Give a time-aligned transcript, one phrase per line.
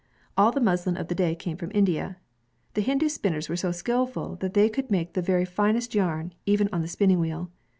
[0.35, 2.17] All the muslin of the day came from India.
[2.73, 6.67] The Hindu spinners were so skillful that they could make the very finest yam, even
[6.73, 7.51] on the spinning wheel.